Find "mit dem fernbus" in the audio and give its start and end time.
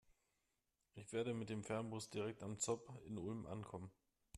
1.35-2.09